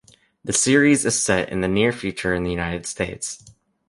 The 0.43 0.51
series 0.51 1.05
is 1.05 1.21
set 1.21 1.49
in 1.51 1.61
the 1.61 1.67
near 1.67 1.91
future 1.91 2.33
in 2.33 2.41
the 2.41 2.49
United 2.49 2.87
States. 2.87 3.43